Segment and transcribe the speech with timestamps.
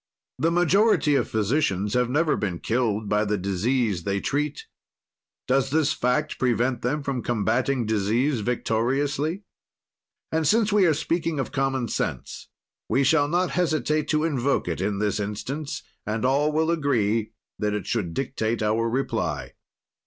[0.39, 4.65] "The majority of physicians have never been killed by the disease they treat.
[5.47, 9.43] "Does this fact prevent them from combatting disease victoriously?
[10.31, 12.47] "And since we are speaking of common sense
[12.89, 17.75] we shall not hesitate to invoke it in this instance, and all will agree that
[17.75, 19.53] it should dictate our reply.